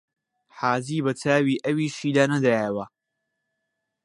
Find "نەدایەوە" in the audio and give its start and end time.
2.31-2.85